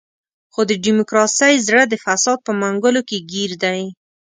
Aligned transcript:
خو 0.53 0.61
د 0.69 0.71
ډیموکراسۍ 0.85 1.53
زړه 1.67 1.81
د 1.87 1.93
فساد 2.03 2.37
په 2.47 2.51
منګولو 2.61 3.01
کې 3.09 3.17
ګیر 3.31 3.51
دی. 3.63 3.81